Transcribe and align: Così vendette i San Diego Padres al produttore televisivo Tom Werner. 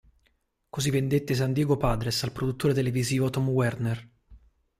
Così 0.69 0.89
vendette 0.89 1.33
i 1.33 1.35
San 1.35 1.53
Diego 1.53 1.77
Padres 1.77 2.23
al 2.23 2.31
produttore 2.31 2.73
televisivo 2.73 3.29
Tom 3.29 3.47
Werner. 3.49 4.09